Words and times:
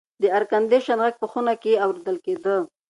د 0.21 0.23
اېرکنډیشن 0.33 0.97
غږ 1.03 1.15
په 1.21 1.27
خونه 1.31 1.53
کې 1.61 1.81
اورېدل 1.85 2.17
کېده. 2.25 2.55